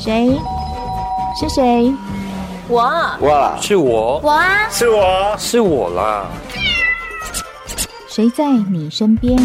[0.00, 0.28] 谁？
[1.38, 1.92] 是谁？
[2.68, 2.82] 我。
[3.20, 4.18] 我，是我。
[4.22, 6.26] 我啊，是我，是我啦。
[8.08, 9.38] 谁在你身边？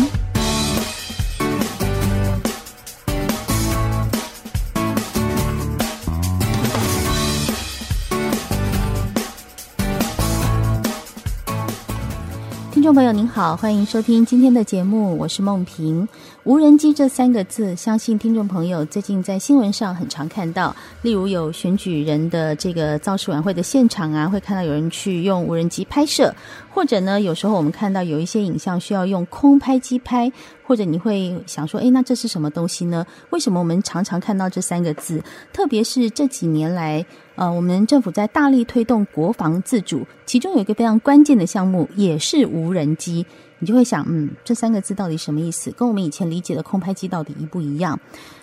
[12.95, 16.07] 朋友您好，欢迎收听今天的节目，我是梦萍。
[16.45, 26.33] 无人机这三个字，相信听众朋友最近在新闻上很常看到，例如有选举人的这个造势晚会的现场啊，会看到有人去用无人机拍摄，
[26.69, 30.31] 或者呢，有时候我们看到有一些影像需要用空拍机拍，
[30.65, 33.05] 或者你会想说，诶，那这是什么东西呢？
[33.29, 35.21] 为什么我们常常看到这三个字？
[35.53, 37.05] 特别是这几年来。
[37.35, 43.25] 呃，我们政府在大力推动国防自主，其中有一个非常关键的项目，也是无人机。
[43.59, 45.69] 你就会想，嗯，这三个字到底什么意思？
[45.71, 47.99] 跟我们以前理解的空拍机到底一不一样？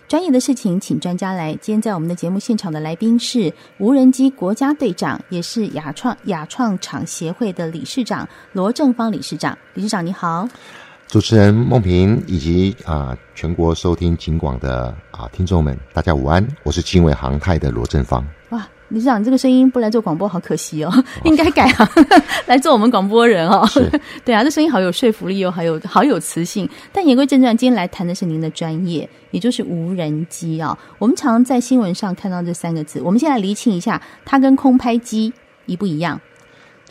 [0.09, 1.53] 专业的事情，请专家来。
[1.55, 9.57] 今天在我们的节目现场的来宾是无人机国家队长，也是亚创亚创厂协会的理事长罗正方理事长。
[9.73, 10.47] 理事长你好，
[11.13, 18.27] 主持人梦萍以及啊、呃、全国收听警广的啊、呃、听众们，大家午安，我是经纬航太的罗振芳。
[18.49, 18.67] 哇。
[18.89, 20.91] 理事长，这个声音不来做广播好可惜哦，
[21.25, 21.87] 应该改行
[22.47, 23.63] 来做我们广播人哦。
[24.25, 26.67] 对啊，这声音好有说服力哦，还有好有磁性。
[26.95, 30.79] 但言归正传，今天来谈的是您的专业，也就是无人机啊、哦。
[30.99, 35.31] 我们常常在新闻上看到这三个字，我们现在厘清一下，它跟空拍机
[35.67, 36.19] 一不一样？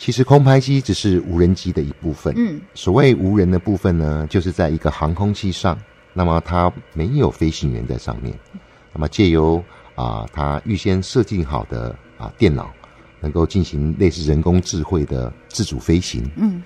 [0.02, 2.34] 其实空拍机只是无人机的一部分。
[2.36, 5.78] 嗯，所谓无人的部分呢，就是在一个航空器上，
[6.12, 8.36] 那么它没有飞行员在上面，
[8.92, 9.62] 那么借由
[9.94, 12.68] 啊，它预先设定好的啊电脑，
[13.20, 16.28] 能够进行类似人工智慧的自主飞行。
[16.34, 16.60] 嗯，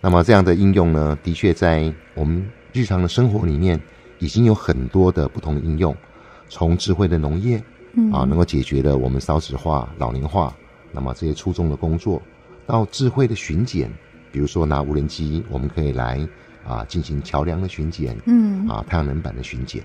[0.00, 3.78] 那么这样的应用呢，的确在我们日常的生活里面
[4.18, 5.94] 已经有很多的不同的应用，
[6.48, 8.10] 从智慧的农业，嗯。
[8.10, 10.56] 啊，能够解决了我们少子化、老龄化，
[10.90, 12.22] 那么这些粗重的工作，
[12.68, 13.90] 到智慧的巡检，
[14.30, 16.28] 比如说拿无人机，我们可以来
[16.64, 19.82] 啊进行桥梁的巡检，嗯啊太阳能板的巡检，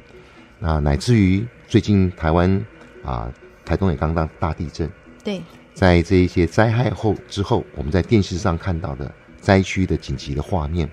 [0.59, 2.63] 那乃至于最近台湾。
[3.05, 3.29] 啊，
[3.65, 4.89] 台东也刚刚大地震。
[5.25, 5.43] 对，
[5.73, 10.89] 在这一些灾害后之后，我们在电视上看到的灾区的紧急的画面，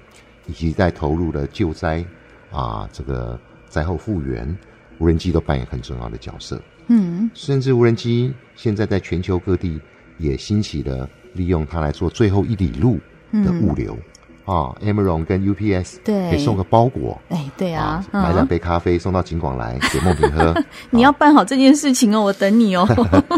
[0.49, 2.05] 以及在投入的救灾
[2.51, 4.59] 啊，这个灾后复原，
[4.99, 6.61] 无人机都扮演很重要的角色。
[6.89, 9.81] 嗯，甚至无人机现在在全球各地
[10.19, 12.99] 也兴起了利用它来做最后一里路
[13.33, 13.95] 的物流。
[13.95, 14.05] 嗯
[14.47, 20.53] 啊，Amazon 跟 UPS 对，可以送个包裹，哎，对啊，啊买两杯咖啡送到警广来给梦萍喝。
[20.91, 22.85] 你要办好这件事情哦，我等你哦。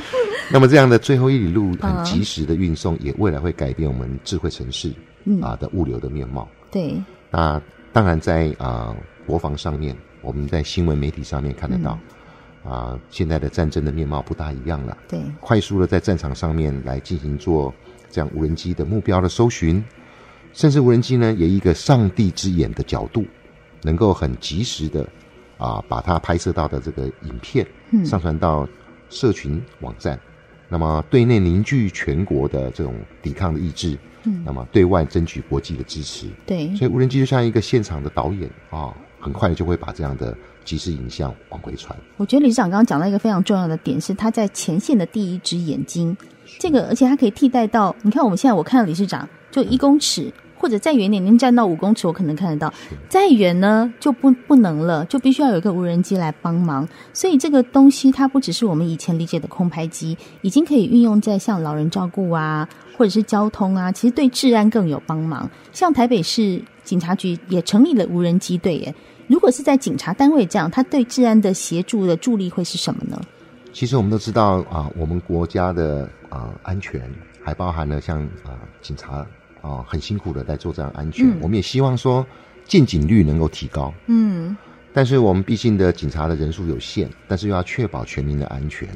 [0.51, 4.91] 那么这样的最后一里路很及时的运送，也未来会改变我们智慧城市
[5.43, 6.49] 啊的物流的面貌。
[6.71, 6.95] 对，
[7.31, 7.61] 那
[7.93, 8.95] 当然在啊
[9.27, 11.99] 国防上面，我们在新闻媒体上面看得到
[12.65, 14.97] 啊，现在的战争的面貌不大一样了。
[15.09, 17.73] 对，快速的在战场上面来进行做
[18.11, 19.83] 这样无人机的目标的搜寻。
[20.53, 23.25] 甚至无人机呢，也一个上帝之眼的角度，
[23.83, 25.09] 能够很及时的
[25.57, 27.67] 啊，把它拍摄到的这个影片
[28.05, 28.69] 上传到
[29.09, 30.21] 社群网站，嗯、
[30.69, 41.97] 那么对内凝聚全国的这种抵抗的意志，嗯，那么对外争取国际的支持，对，所以无人机就像一个现场的导演啊，很快就会把这样的即时影像往回传。
[42.17, 46.17] 我觉得理事长刚刚讲到一个非常重要的点，是他在前线的第一只眼睛，
[46.59, 50.23] 这个而且它可以替代到，你看我们现在我看到理事长就一公尺。
[50.23, 50.33] 嗯
[50.63, 52.73] 或者再远点，您站到五公尺，我可能看得到。
[53.09, 56.89] 再远呢，就不不能了，就必须要有一个无人机来帮忙。
[57.13, 65.51] 所以这个东西它不只是我们以前理解的空拍机，已经可以运用在像老人照顾啊，或者是交通啊，其实对治安更有帮忙。
[65.73, 68.95] 像台北市警察局也成立了无人机队耶。
[69.33, 73.19] 如果是在警察单位这样，他对治安的协助的助力会是什么呢？
[73.73, 77.01] 其实我们都知道啊，我们国家的啊安全
[77.43, 79.27] 还包含了像啊警察。
[79.63, 82.27] 啊、哦，很辛苦的在做这样安全，嗯、我们也希望说
[82.65, 83.95] 见警率能够提高。
[84.09, 84.57] 嗯，
[84.93, 88.89] 但是我们毕竟的警察的人数有限，但是又要确保全民的安全，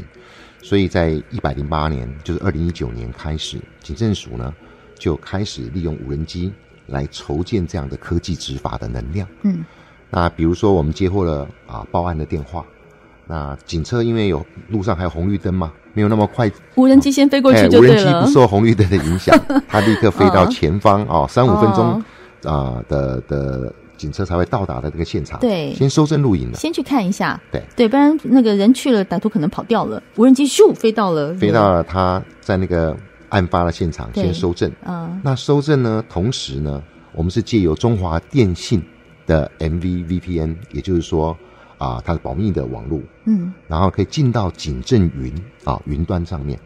[0.61, 4.53] 所以在一百零八年，就是二零一九年开始，警政署呢
[4.99, 6.53] 就开始利用无人机
[6.89, 9.29] 来筹建这样的科技执法的能量。
[9.43, 9.65] 嗯，
[10.11, 12.65] 那比如说我们接获了啊报案的电话，
[13.27, 15.73] 那警车因为有路上还有红绿灯嘛。
[15.95, 17.95] 没有那么快，无人机先飞过去就对了。
[17.95, 19.35] 无人机不受红绿灯的影响，
[19.67, 21.99] 它立刻飞到前方啊，三五分钟
[22.43, 25.41] 啊、呃、的的警车才会到达的这个现场。
[25.41, 27.41] 对，先搜证录影了，先去看一下。
[27.51, 30.03] 对对，不然那个人去了，歹徒可能跑掉了。
[30.17, 32.95] 无人机咻飞到了，飞到了他在那个
[33.31, 34.71] 案发的现场，先搜证。
[34.85, 36.83] 嗯，那搜证呢，同时呢，
[37.15, 38.85] 我们是借由中华电信
[39.27, 41.37] 的 MV VPN，也就是说
[41.79, 45.35] 啊它的保密的网络，嗯，然后可以进到警政云
[45.65, 46.59] 啊云端上面。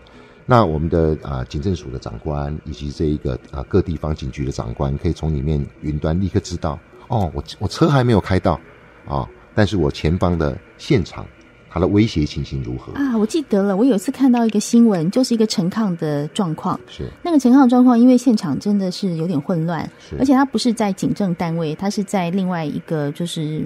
[0.47, 6.79] 那我们的啊警政署的长官以及这一个啊各地方警局的长官，可以从里面云端立刻知道，
[7.09, 8.61] 哦，我我车还没有开到
[9.07, 11.27] 啊，但是我前方的现场。
[11.73, 13.17] 它的威胁情形如何啊？
[13.17, 16.79] 我记得了，我有一次看到一个新闻，就是一个陈抗的状况。
[16.89, 19.89] 是那个陈抗状况，因为现场真的是有点混乱，
[20.19, 23.65] 而且他不是在警政单位，他是在另外一个，就是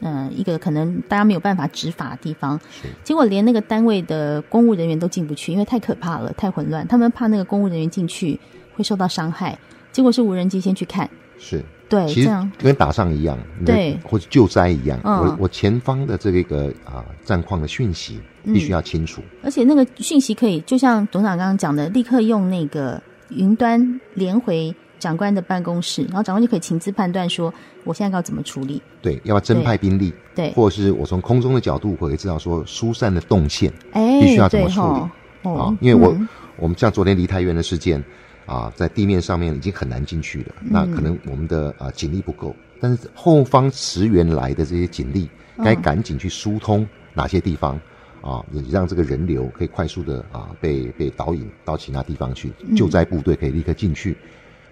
[0.00, 2.58] 嗯、呃，一个可能大家没有办法执法的地方。
[2.70, 8.40] 是结果连那个单位的公务人员都进不去，因为太可怕了，太混乱，他们怕那个公务人员进去
[8.74, 9.58] 会受到伤害。
[9.92, 11.08] 结果是无人机先去看。
[11.38, 11.62] 是。
[11.92, 14.98] 对，其实跟打仗一样，对，或者救灾一样。
[15.04, 22.98] 嗯、我我前方的这个啊战况的讯息必须要清楚，嗯，而且那个讯息可以就像董事长刚刚讲的，立刻用那个
[23.28, 27.52] 云端连回长官的办公室，然后长官就可以亲自判断说，
[27.84, 28.80] 我现在要怎么处理。
[29.02, 30.10] 对，要不要增派兵力？
[30.34, 35.50] 对，或者是我从空中的角度，我可以知道说疏散的动线，哎，必须要怎么处理？
[35.50, 38.02] 哦，啊，因为我、嗯、我们像昨天梨泰院的事件。
[38.46, 45.28] 啊，在地面上面已经很难进去了，嗯、那可能我们的啊警力不够，但是后方驰援来的这些警力，
[45.58, 47.80] 该赶紧去疏通哪些地方，
[48.22, 54.16] 嗯、啊，也让这个人流可以快速的啊被被导引到其他地方去，救灾部队可以立刻进去。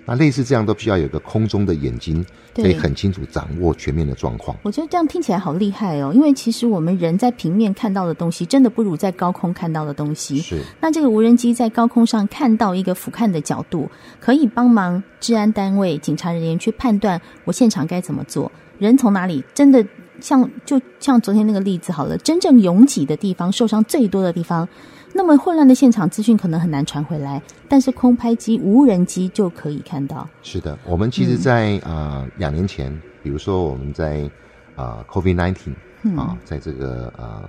[0.00, 2.24] 嗯那类似这样都需要有一个空中的眼睛，
[2.54, 4.56] 可以很清楚掌握全面的状况。
[4.62, 10.38] 我觉得这样听起来好厉害哦，因为其实我们人在平面看到的东西，真的不如在高空看到的东西。
[10.38, 10.60] 是。
[10.80, 13.88] 那这个无人机在高空上看到一个俯瞰的角度，
[14.18, 18.50] 可以帮忙治安单位、警察人员去判断我现场该怎么做。
[18.78, 19.44] 人从哪里？
[19.54, 19.84] 真的
[20.20, 24.68] 像就像昨天那个例子好了，真正拥挤的地方，受伤最多的地方。
[25.12, 30.28] 那么混乱的现场资讯可能很难传回来，但是空拍机、无人机就可以看到。
[30.40, 34.30] 是的，我们其实在，在啊两年前，比如说我们在
[34.76, 35.74] 啊 COVID nineteen
[36.16, 37.42] 啊，在这个啊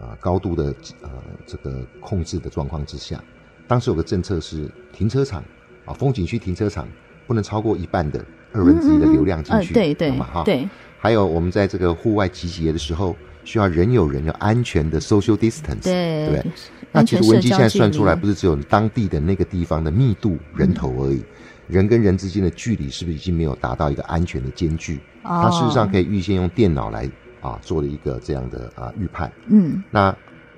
[0.00, 1.08] 啊高度的呃
[1.46, 3.22] 这个控制的状况之下，
[3.68, 5.40] 当时有个政策是停车场
[5.84, 6.84] 啊风景区停车场
[7.28, 10.68] 不能超过一半的二分之一的流量进去，嗯嗯呃、对对哈对。
[10.98, 16.52] 还有我们在这个户外集结的时候，需要人有人有安全的 social distance，对对不对？
[16.92, 21.24] 那其实无人机现在算出来，不是只有当地的那个地方的密度人头而已，嗯、
[21.68, 24.96] 人跟人之间的距离是不是已经没有达到一个安全的间距？
[25.22, 27.08] 哦、它事实上可以预先用电脑来
[27.40, 29.30] 啊做了一个这样的啊预判。
[29.46, 30.14] 嗯，那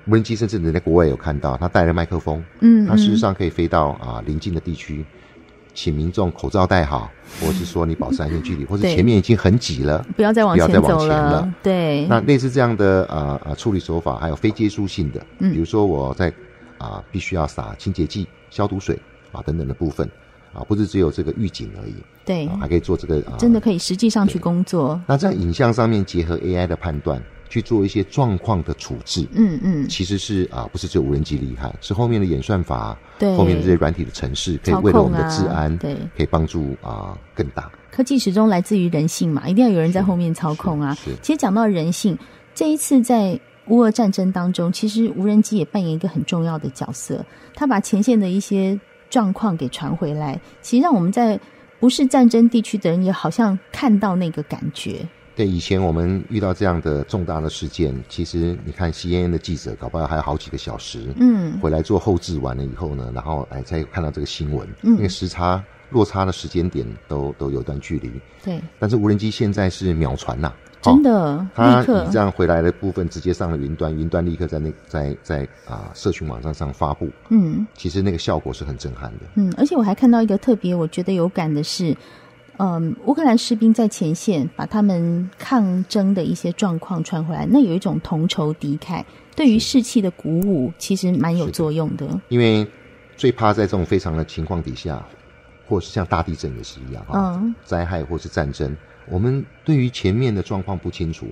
[0.07, 5.05] 无人机甚至你在国外有看到，它带了麦克风，嗯，它事实上可以飞到啊邻近的地区。
[5.73, 7.09] 请民众口罩戴好，
[7.39, 10.81] 或是说你保持安全距离， 或者前面已经很挤了，不要再往前走了。
[10.81, 11.53] 不要再往前了。
[11.63, 16.27] 对，那类似这样的呃呃处理手法，还有非接触性的，嗯，比如说我在
[16.77, 18.99] 啊、呃、必须要撒清洁剂、消毒水
[19.31, 20.09] 啊等等的部分
[20.53, 21.95] 啊，不是只有这个预警而已，
[22.25, 24.99] 对，还可以做这个啊，真的可以实际上去工作。
[25.07, 27.21] 那在影像上面结合 AI 的判断。
[27.51, 37.71] 去做一些状况的处置，嗯嗯，其实是啊，不是只有无人机厉害，是后面的演算法，对，后面的这些软体的城市，可以为了我们的治安，对，可以帮助啊更大。
[37.91, 40.95] 科技始终来自于人性嘛，一定要有人在后面操控啊。
[40.95, 42.17] 是，其实讲到人性，
[42.55, 47.23] 这一次在乌俄战争当中，其实无人机也扮演一个很重要的角色，
[47.53, 48.79] 它把前线的一些
[49.11, 51.39] 状况给传回来，其实让我们在
[51.79, 55.07] 不是战争地区的人也好像看到那个感觉。
[55.33, 68.11] 对，以前我们遇到这样的重大的事件，其实你看 CNN 的记者搞不好还有好几个小时，嗯，回来做后置完了以后呢，然后哎才看到这个新闻，嗯，因为时差落差的时间点都都有段距离，
[68.43, 68.61] 对。
[68.77, 81.95] 但是无人机现在是秒传呐，真的，它你这样回来的部分直接上了云端，云端立刻在那在在啊社群网站上发布，嗯，其实那个效果是很震撼的，嗯，而且我还看到一个特别我觉得有感的是。
[82.63, 89.03] 嗯，乌克兰士兵在前线把他们抗争的一些状况传回来，那有一种同仇敌忾，
[89.35, 92.07] 对于士气的鼓舞，其实蛮有作用的。
[92.29, 92.67] 因为
[93.17, 95.03] 最怕在这种非常的情况底下，
[95.67, 98.77] 或是像大地震也是一样哈，嗯，灾害或是战争，
[99.07, 101.25] 我们对于前面的状况不清楚，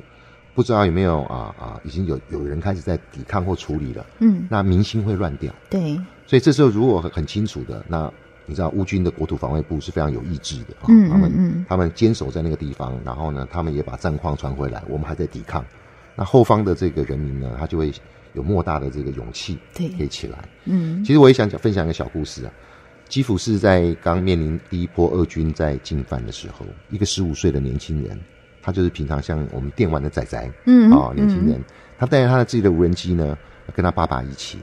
[0.56, 5.54] 不知道有没有啊啊，已经有有人开始在抵抗或处理了，嗯，那民心会乱掉。
[5.70, 5.96] 对，
[6.26, 8.12] 所以这时候如果很清楚的那。
[8.50, 15.64] 你知道乌军的国土防卫部是非常有意志的，嗯，他们他们坚守在那个地方，然后呢，他们也把战况传回来，我们还在抵抗。
[16.16, 17.94] 那后方的这个人民呢，他就会
[18.34, 20.40] 有莫大的这个勇气，对，可以起来。
[20.66, 22.52] 嗯，其实我也想讲分享一个小故事啊。
[23.08, 28.20] 基辅是在刚面临第一波俄军在进犯的时候，一个十五岁的年轻人，
[28.64, 31.62] 他就是平常像我们电玩的仔仔，嗯啊，年轻人，
[32.00, 33.38] 他带着他的自己的无人机呢，
[33.76, 34.58] 跟他爸爸一起。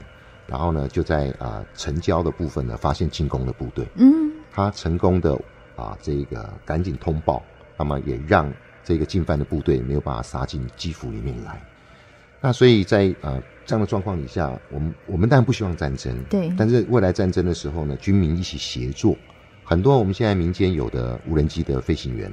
[0.47, 3.85] 然后呢，就在啊、呃、城郊的部分呢，发现进攻的部队。
[3.95, 5.37] 嗯，他成功的
[5.75, 7.43] 啊这个赶紧通报，
[7.77, 8.51] 那么也让
[8.83, 11.61] 这个进犯的部队没有办法杀进基辅里面来。
[12.39, 16.49] 那所以在呃这样的状况底下，我们我们当然不希望战争，对。
[16.57, 19.17] 但是未来战争的时候呢，军民一起协作，
[19.65, 22.31] 很多我们现在民间有的无人机的飞行员，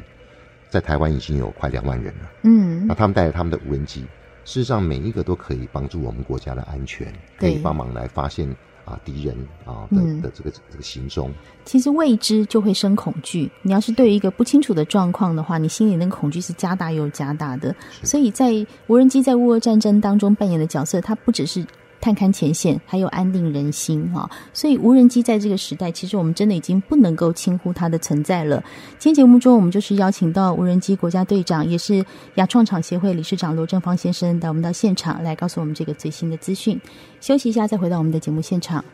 [0.68, 2.30] 在台湾已经有快两万人了。
[2.42, 2.86] 嗯。
[2.86, 4.04] 那他们带着他们的无人机，
[4.44, 8.48] 事实上每一个都可以帮助我们国家的安全，可以帮忙来发现。
[8.84, 9.34] 啊，敌人
[9.64, 11.32] 啊的的这个、嗯、这个行踪，
[11.64, 13.50] 其实未知就会生恐惧。
[13.62, 17.74] 你要是对于一个不清楚的状况的话，你心里那个恐惧是加大又加大的。
[18.02, 18.52] 所以在
[18.86, 21.64] 无人机在乌俄战争当中扮演的角色，它不只是。
[22.04, 28.62] 探勘前线，还有安定人心哈，所以无人机在这个时代，其实我们真的已经不能够轻忽它的存在了。
[28.98, 36.78] 今天节目中，我们就是邀请到无人机国家队长，也是亚创厂协会理事长罗正芳先生，带我们到现场来告诉我们这个最新的资讯。
[37.22, 38.84] 休息一下，再回到我们的节目现场。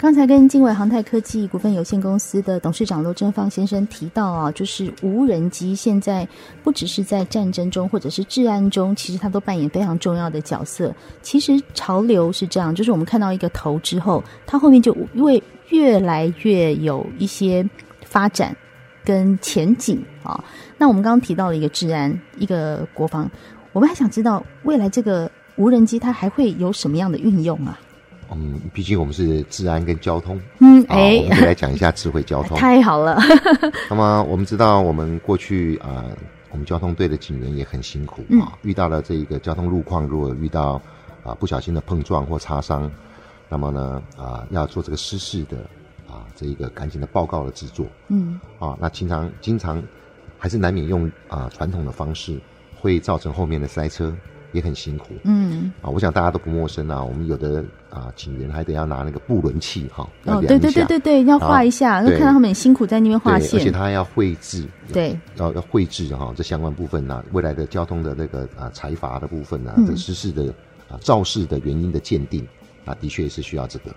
[0.00, 6.26] 刚才跟经纬航太科技股份有限公司的董事长罗正方先生提到啊，就是无人机现在
[6.62, 10.94] 不只是在战争中或者是治安中，其实它都扮演非常重要的角色。
[11.20, 17.68] 其实潮流是这样，就是我们看到一个头之后，它后面就因为越来越有一些
[18.04, 18.56] 发展
[19.04, 20.42] 跟前景啊。
[20.78, 23.28] 那我们刚刚提到了一个治安，一个国防，
[23.72, 27.80] 我们还想知道未来这个无人机它还会有什么样的运用啊？
[28.30, 32.56] 嗯，毕竟我们是治安跟交通，嗯，哎、啊，我们就来讲一下智慧交通。
[32.58, 33.18] 太好了。
[33.88, 36.16] 那么我们知道，我们过去啊、呃，
[36.50, 40.72] 我们交通队的警员也很辛苦啊、嗯，遇到了这一个交通路况，如果遇到
[41.22, 42.90] 啊、呃、不小心的碰撞或擦伤，
[43.48, 45.58] 那么呢啊、呃、要做这个失事的
[46.06, 49.82] 啊这一个赶紧的报告的制作，嗯，啊那经常经常
[50.38, 52.38] 还是难免用啊传统的方式，
[52.78, 54.14] 会造成后面的塞车。
[54.52, 55.72] 也很辛苦，嗯。
[55.82, 57.02] 啊，我想大家都不陌生啊。
[57.02, 70.52] 我们有的啊，警员还得要拿那个布轮器哈，哦，对对对对对，要画一下，就看到他们很辛苦在那边画线，而且他还要绘制，对，要要绘制哈，这相关部分呢、啊，未来的交通的那个啊财阀的部分呢、啊，这个失事的
[70.88, 72.46] 啊肇事的原因的鉴定
[72.84, 73.90] 啊，的确是需要这个。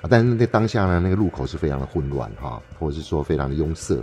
[0.00, 4.00] 啊，但是在当下呢，那个路口是非常的混乱哈，或者是说非常的拥塞。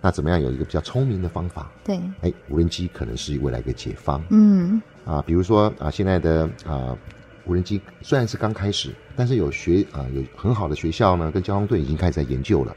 [0.00, 1.70] 那怎么样有一个比较聪明的方法？
[1.84, 4.22] 对，哎，无人机可能是未来一个解方。
[4.30, 6.96] 嗯，啊，比如说啊，现在的啊
[7.44, 12.76] 无人机虽然是刚开始，但是有学啊有很好的学校呢，跟交通队已经开始在研究了。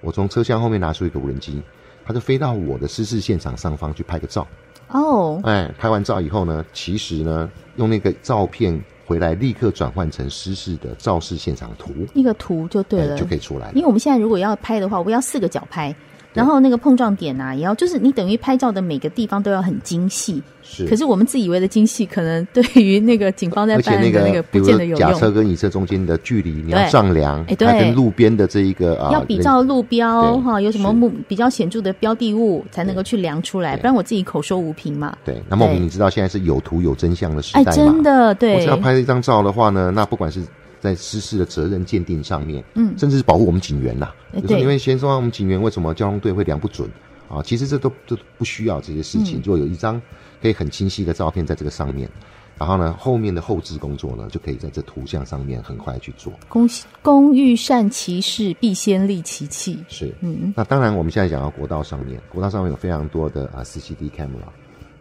[0.00, 1.60] 我从车厢后面拿出一个无人机，
[2.04, 4.46] 它就飞到我的失事现场上方去拍个照。
[4.88, 13.70] 哦，哎，拍完照以后呢，其实呢，用那个照片回来立刻转换成失事的肇事现场图，一个图就对了，就可以出来。
[13.74, 15.94] 因为我们现在如果要拍的话，我要四个角拍。
[16.34, 20.42] 然后那个碰撞点啊，也要就是你等于拍照的每个地方都要很精细。
[20.62, 20.86] 是。
[20.86, 24.98] 可是我们自以为的精细，可能对于那个警方在办的那个不见得有用。
[24.98, 35.16] 甲车跟乙车中间的距离，你要丈量，哎，对，跟路边的这一个啊，要比照路标哈，有什么目比较显著的标的物，才能够去量出来，不然我自己口说无凭嘛。
[35.24, 35.42] 对。
[35.48, 37.70] 那孟平，你知道现在是有图有真相的时代吗？
[37.70, 38.56] 哎，真的，对。
[38.56, 40.42] 我只要拍了一张照的话呢，那不管是。
[40.80, 46.88] 在失事的责任鉴定上面，嗯，甚至是保护我们警员呐、欸，就是因为先说我们警员为什么交通队会量不准
[47.28, 47.42] 啊？
[47.42, 50.00] 其实这都都不需要这些事情，如、嗯、果有一张
[50.40, 52.08] 可以很清晰的照片在这个上面，
[52.56, 56.32] 然后呢，后面的后置工作呢，就可以在这图像上面很快去做。
[56.48, 56.68] 工
[57.02, 59.84] 工欲善其事，必先利其器。
[59.88, 64.48] 是，嗯，那当然我们现在讲到国道上面，国道上面有非常多的啊 CCD camera，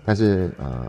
[0.03, 0.85] 但是呃，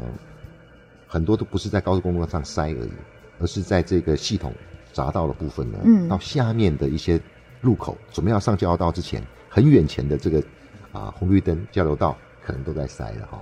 [1.06, 2.90] 很多都不是在高速公路上塞而已，
[3.38, 4.52] 而是在这个系统。
[4.94, 7.20] 匝道的部分呢，嗯，到下面的一些
[7.60, 10.42] 路口，准备要上交流道之前，很远前的这个
[10.92, 13.38] 啊红绿灯交流道可能都在塞了哈。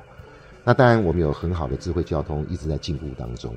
[0.65, 3.55] 那当然，我们有很好的智慧交通一直在进步当中，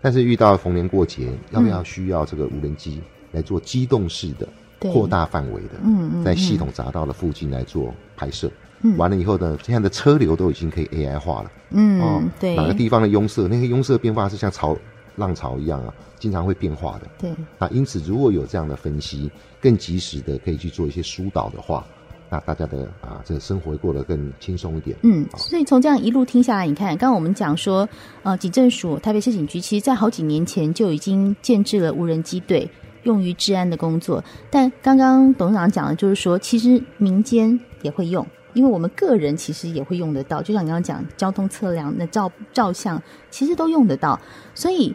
[0.00, 3.02] 但是遇到逢年过节，要不要需要这个无人机
[3.32, 8.50] 来做机动式的扩大范围的，嗯，在系统匝道的附近来做拍摄，
[8.80, 14.74] 嗯，完了以后呢，现在的车流都已经可以 AI 化了，嗯，哦，对，哪个地方的拥塞，那个拥塞变化是像潮
[15.16, 15.92] 浪潮一样啊。
[16.18, 17.30] 经常会变化的，对。
[17.58, 19.30] 那因此，如果有这样的分析，
[19.60, 21.86] 更及时的可以去做一些疏导的话，
[22.30, 24.96] 那大家的啊，这个生活会过得更轻松一点。
[25.02, 27.86] 嗯，所以从这样一路听下来，你看，刚刚我们讲说，
[28.22, 32.68] 呃，警政署、台北市警局，其实在好几年前就已经建置了无人机队，
[33.02, 34.24] 用于治安的工作。
[34.50, 40.42] 但刚刚董事长讲的就是说，其实民间也会用，因为我们个人其实也会用得到。
[40.42, 44.18] 就像你刚刚讲，交通测量、那照照相，其实都用得到，
[44.54, 44.92] 所以。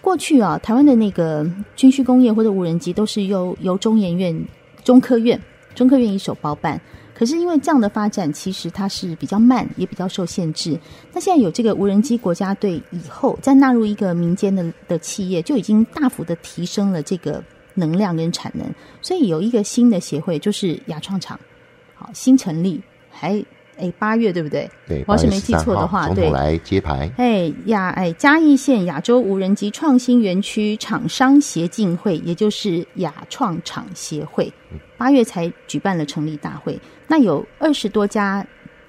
[0.00, 4.46] 过去啊，台湾的那个军需工业或者无人机都是由由中研院、
[4.84, 5.38] 中科院、
[5.74, 6.80] 中科院一手包办。
[7.12, 10.78] 可是因为这样的发展，其实它是比较慢，也比较受限制。
[11.12, 17.42] 那现在有这个无人机国家队以后，再纳入一个民间的的企业，就已经大幅的提升了这个
[17.74, 18.64] 能量跟产能，
[19.02, 21.38] 所以有一个新的协会，就是亚创厂，
[21.96, 22.80] 好新成立，
[23.18, 23.44] 还。
[23.80, 24.68] 哎，八月对不对？
[24.88, 27.08] 对，我要是没记错的话，对，来揭牌。
[27.16, 34.52] 哎，亚哎嘉义县亚洲无人机创新园区厂商协进会，也就是亚创厂协会，
[34.96, 36.76] 八月才举办了成立大会。
[37.06, 38.44] 那有二十多家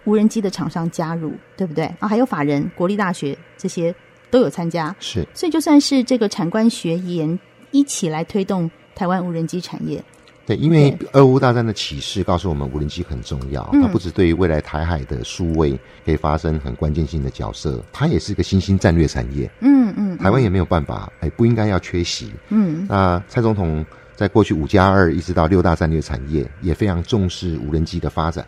[0.06, 1.86] 无人机的厂商加入，对不对？
[2.00, 3.94] 啊，还有法人、国立大学这些
[4.32, 4.96] 都有参加。
[5.00, 10.04] 是，所以就算是这个产官学研一起来推动台湾无人机产业。
[10.50, 13.70] 对，因为俄乌大战的启示告诉我们，无人机很重要。
[13.74, 19.48] 它不只对于未来台海的数位可以发生很关键性的角色，它也是一个新兴战略产业。
[19.60, 22.34] 嗯嗯，台湾也没有办法，哎，不应该要缺席。
[22.50, 28.44] 嗯，那蔡总统在过去五加二一直到六大战略产业，也非常重视无人机的发展。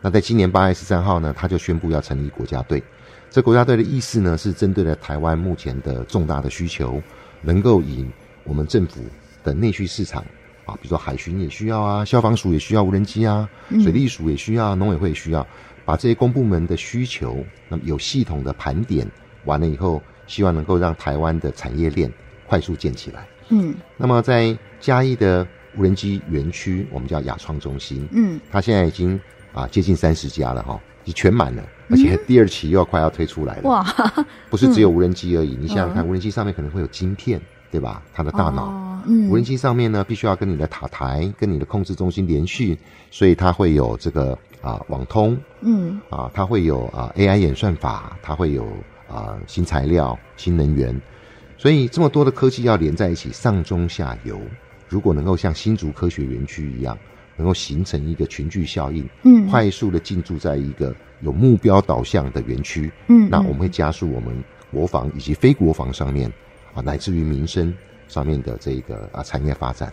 [0.00, 2.82] 那在今年八月十三号呢，他就宣布要成立国家队。
[3.28, 6.98] 这国家队的意思呢，是针对了台湾目前的重大的需求，
[7.42, 8.06] 能够以
[8.42, 9.02] 我们政府
[9.44, 10.24] 的内需市场。
[10.64, 13.48] 啊，比如说海巡也需要啊，消防署也需要无人机啊，
[13.82, 15.46] 水利署也需要，农委会也需要，
[15.84, 19.06] 把这些公部门的需求，那么有系统的盘点
[19.44, 22.10] 完了以后，希望能够让台湾的产业链
[22.46, 23.26] 快速建起来。
[23.48, 29.20] 嗯，那么在嘉义的无人机园区，我们叫亚创中心，嗯，它现在已经
[29.52, 33.62] 啊接近三十家了哈，已经全满了， 而且第二期又要快要推出来了。
[33.68, 33.84] 哇，
[34.48, 37.40] 不是只有无人机而已，你想想看，无人机上面可能会有晶片。
[37.72, 38.02] 对吧？
[38.12, 42.76] 它的大脑，嗯，无人机上面呢，必须要跟你的塔台、跟你的控制中心连续，
[43.10, 48.66] 所以它会有这个啊网通，嗯，啊，它会有啊 AI 演算法，它会有
[49.08, 50.98] 啊新材料、新能源，
[51.56, 54.40] 所以这么多的科技要连在一起，上中下游，
[54.88, 56.98] 如果能够像新竹科学园区一样，
[57.36, 64.34] 能够形成一个群聚效应，嗯，快速的进驻在一个有目标导向的园区，嗯，那我们会加速我们
[64.70, 66.32] 国防以及非国防上面。
[66.74, 67.70] 啊，乃至于民生
[68.12, 69.90] 上面的这个啊产业发展，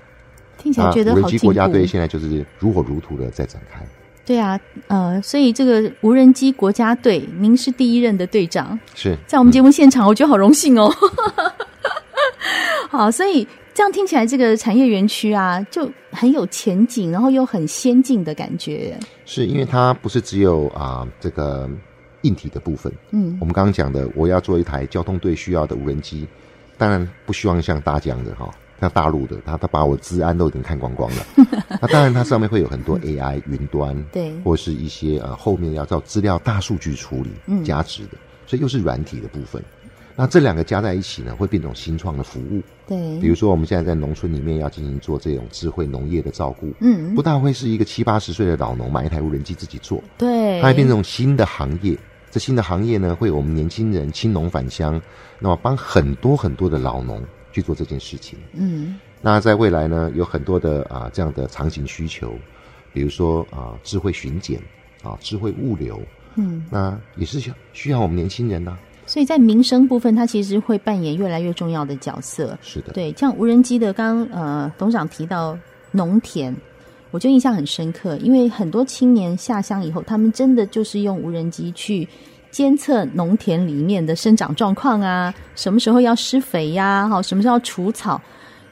[0.57, 1.21] 听起来觉得好进步。
[1.21, 3.79] 无人机国家队现在就是如火如荼的在展开。
[4.25, 10.93] 对啊，呃，所以这个无人机国家队，您是第一任的队长，是在我们节目现场，我觉得好荣幸哦。
[12.89, 18.95] 好，所以这样听起来，这个产业园区啊，就很有前景，然后又很先进的感觉。
[19.25, 21.67] 是因为它不是只有啊这个
[22.21, 26.27] 硬体的部分，嗯，我们刚刚讲的，我要做一台交通队需要的无人机。
[26.79, 31.25] 当然不希望像大疆的哈，像大陆的，他他把我治安都已经看光光了。
[31.81, 39.61] 那当然，它上面会有很多 AI 云端，对，或是一些呃后面要照资料大数据处理加值的，所以又是软体的部分。
[40.15, 42.61] 那这两个加在一起呢，会变成新创的服务。
[42.85, 51.97] 对，比如说我们现在在农村里面要进行做这种智慧农业的照顾，嗯，不大会是一个七八十岁的老农买一台无人机自己做，对，它会变成新的行业。
[52.31, 55.01] 这新的行业呢，会有我们年轻人青农返乡，
[55.39, 58.37] 那么帮很多很多的老农去做这件事情。
[58.53, 62.33] 嗯，那在未来呢，有很多的啊这样的场景需求，
[62.93, 64.61] 比如说啊智慧巡检
[65.01, 65.99] 啊智慧物流，
[66.35, 68.79] 嗯，那也是需需要我们年轻人呐、啊。
[69.07, 72.55] 所以在民生部分，它其实会扮演越来越重要的角色。
[72.61, 75.57] 是的，对，像无人机的，刚刚呃董事长提到
[75.91, 76.55] 农田。
[77.11, 82.07] 我就印象很深刻，因为很多青年下乡以后，他们真的就是用无人机去
[82.51, 88.21] 监测农田里面的生长状况啊，什么时候要施肥呀，哈，什么时候要除草。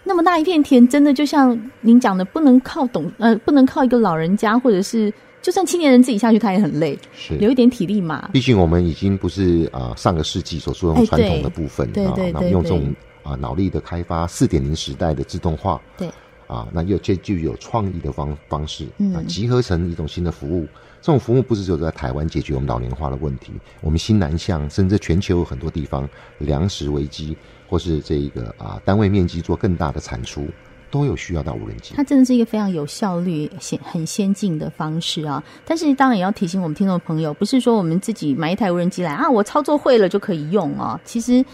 [0.04, 8.30] 那么大一片田，真的就像您讲的，不能靠懂呃，不能靠一个老人家，或者是就算青年人自己下去，他也很累，是留一点体力嘛。
[8.32, 16.08] 毕竟我们已经不是啊、呃、上个世纪所说用传统的部分，对对对，用这种啊脑力的开发，四点零时代的自动化，对。
[16.47, 20.65] 啊，那又这具有创意的方方式，嗯，啊，集合成一种新的服务。
[20.99, 27.38] 这种服务不是只有在台湾解决我们老龄化的问题，我们新南向甚至全球有很多地方粮食危机，
[27.69, 30.47] 或是这一个啊单位面积做更大的产出，
[30.89, 31.93] 都有需要到无人机。
[31.95, 35.41] 它真的是一个非常有效率、先很先进的方式啊！
[35.65, 41.45] 但是当然也要提醒我们听众朋友，不是说我们自己买一台无人机来啊，我操作会了就可以用啊，其实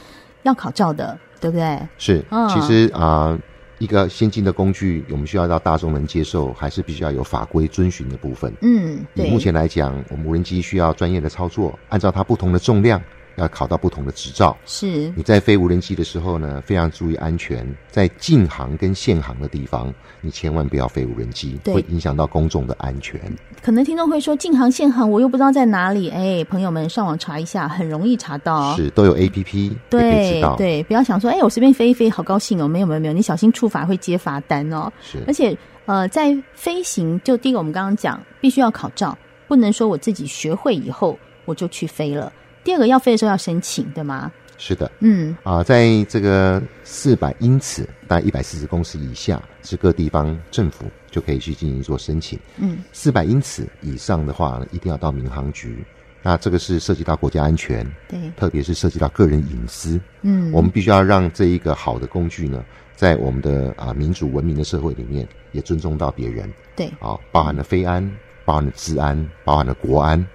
[0.44, 1.80] 要考照的，对不对？
[1.98, 3.28] 是，嗯、其实啊。
[3.28, 3.40] 呃
[3.84, 8.54] 一个先进的工具，我们需要让大众能接受，还是必须要有法规遵循的部分。
[8.62, 9.28] 嗯，对。
[9.28, 13.02] 以目前来讲，我们无人机需要专业的操作，按照它不同的重量。
[13.36, 14.56] 要考到不同的执照。
[14.66, 17.66] 是你在飞无人机的时候呢，非常注意安全。
[17.90, 23.20] 在禁航跟限航的地方，你千万不要飞无人机，会影响到公众的安全。
[23.62, 26.10] 可能听众会说，禁航限航我又不知道在哪里。
[26.10, 28.76] 哎，朋友们上网查一下，很容易查到。
[28.76, 30.56] 是都有 APP，对，可以知道。
[30.56, 32.68] 对，不要想说，哎，我随便飞一飞，好高兴哦。
[32.68, 34.92] 没有没有没有，你小心触法会接罚单哦。
[35.02, 39.18] 是，而且呃，在飞行，就第一个我们刚刚讲，必须要考照，
[39.48, 42.32] 不能说我自己学会以后我就去飞了。
[42.64, 44.32] 第二个要飞的时候要申请，对吗？
[44.58, 52.40] 是的，嗯啊，在这个四百英尺，大概一百四十公尺以下，是各地方政府就可以去进行做申请。
[52.58, 55.84] 嗯，四百英尺以上的话呢，一定要到民航局。
[56.22, 60.00] 那这个是涉及到国家安全，对，特别是涉及到个人隐私。
[60.22, 62.64] 嗯，我们必须要让这一个好的工具呢，
[62.96, 66.50] 在我们的啊民主文明的社会里面，也尊重到别人。
[66.78, 68.10] 对，啊，包含了非安，
[68.46, 70.26] 包含了治安，包含了国安。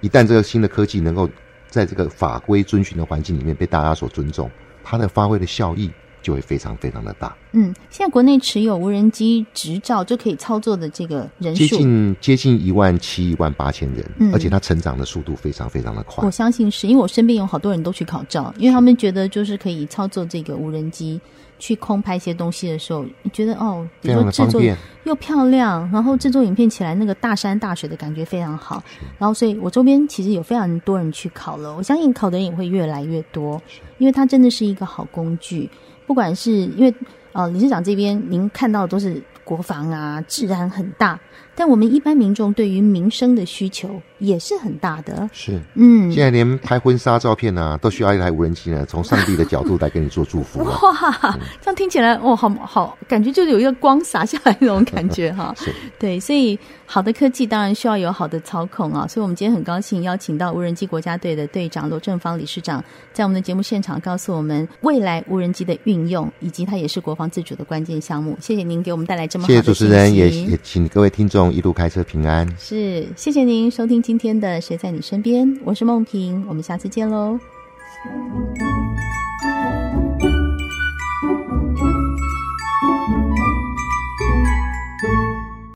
[0.00, 1.28] 一旦这个新的科技能够
[1.68, 4.50] 在这个法规遵循的环境里面被大家所尊重，
[4.82, 5.90] 它的发挥的效益
[6.22, 7.36] 就会非常非常的大。
[7.52, 16.24] 嗯，现在国内持有无人机执照就可以操作的这个人数，接近接近一万七、一万八千人，嗯，而且它成长的速度非常非常的快。
[16.24, 21.20] 我相信是因为我身边有好多人都去考照，因为他们觉得就是可以操作这个无人机。
[21.60, 24.62] 去空拍一些东西的时候，你觉得哦，比如说制作
[25.02, 28.80] 又漂亮，然后制作影片起来那个大山大水的感觉非常好。
[29.18, 33.60] 然后，所以我周边其实有非常多人去考了，我相信考的人也会越来越多，
[33.98, 35.68] 因为它真的是一个好工具。
[36.08, 36.94] 不管是因为
[37.32, 41.20] 呃理事长这边您看到的都是国防啊，治安很大。
[41.58, 50.62] 但我们一般民众对于民生的需求也是很大的，是，嗯，现在连拍婚纱照片啊，都需要一台无人机呢，从上帝的角度来给你做祝福。
[50.62, 55.52] 哇，这样听起来，哦，好好，感觉就是有一个光洒下来那种感觉哈。
[55.58, 59.04] 是，对，所以好的科技当然需要有好的操控啊。
[59.08, 68.38] 所以我们今天很高兴邀请到无人机国家队的队长罗正芳理事长，在我们的节目现场告诉我们未来无人机的运用，以及它也是国防自主的关键项目。
[68.40, 71.47] 谢谢您给我们带来这么好的主持人，也也请各位听众。
[71.52, 72.48] 一路开车平安。
[72.58, 77.38] 是谢谢您收听今天的谁在你身边我是梦萍我们下次见喽。